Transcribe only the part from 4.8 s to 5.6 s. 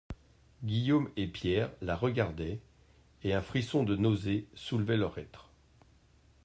leur être.